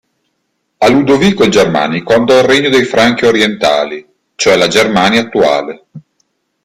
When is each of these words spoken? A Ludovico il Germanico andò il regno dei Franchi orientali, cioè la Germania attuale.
A 0.77 0.89
Ludovico 0.89 1.43
il 1.43 1.51
Germanico 1.51 2.11
andò 2.15 2.35
il 2.39 2.43
regno 2.47 2.69
dei 2.69 2.85
Franchi 2.85 3.27
orientali, 3.27 4.03
cioè 4.33 4.55
la 4.55 4.65
Germania 4.67 5.21
attuale. 5.21 5.83